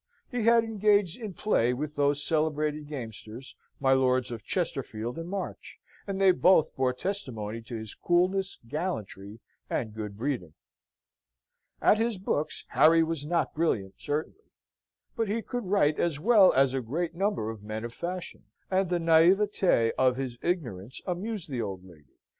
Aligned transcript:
He 0.31 0.45
had 0.45 0.63
engaged 0.63 1.19
in 1.21 1.35
play 1.35 1.75
with 1.75 1.95
those 1.95 2.25
celebrated 2.25 2.87
gamesters, 2.87 3.55
my 3.79 3.93
Lords 3.93 4.31
of 4.31 4.43
Chesterfield 4.43 5.19
and 5.19 5.29
March; 5.29 5.77
and 6.07 6.19
they 6.19 6.31
both 6.31 6.75
bore 6.75 6.91
testimony 6.91 7.61
to 7.61 7.75
his 7.75 7.93
coolness, 7.93 8.57
gallantry, 8.67 9.41
and 9.69 9.93
good 9.93 10.17
breeding. 10.17 10.55
At 11.83 11.99
his 11.99 12.17
books 12.17 12.65
Harry 12.69 13.03
was 13.03 13.27
not 13.27 13.53
brilliant 13.53 13.93
certainly; 13.99 14.49
but 15.15 15.27
he 15.29 15.43
could 15.43 15.65
write 15.67 15.99
as 15.99 16.19
well 16.19 16.51
as 16.53 16.73
a 16.73 16.81
great 16.81 17.13
number 17.13 17.51
of 17.51 17.61
men 17.61 17.85
of 17.85 17.93
fashion; 17.93 18.45
and 18.71 18.89
the 18.89 18.97
naivete 18.97 19.91
of 19.99 20.15
his 20.17 20.39
ignorance 20.41 20.99
amused 21.05 21.47
the 21.47 21.61
old 21.61 21.83
lady. 21.85 22.15